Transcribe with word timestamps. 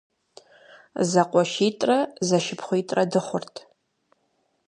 ЗэкъуэшитӀрэ 1.09 1.97
зэшыпхъуитӀрэ 2.27 3.03
дыхъурт. 3.11 3.55